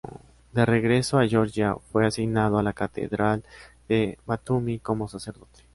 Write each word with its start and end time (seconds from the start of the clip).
De 0.51 0.65
regreso 0.65 1.19
a 1.19 1.27
Georgia 1.27 1.75
fue 1.91 2.07
asignado 2.07 2.57
a 2.57 2.63
la 2.63 2.73
Catedral 2.73 3.43
de 3.87 4.17
Batumi 4.25 4.79
como 4.79 5.07
sacerdote. 5.07 5.59